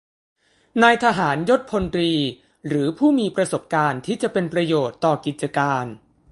[0.81, 2.11] นายทหารยศพลตรี
[2.67, 5.85] หรือผู้มีประสบการณ์ที่จะเป็นประโยชน์ต่อกิจการ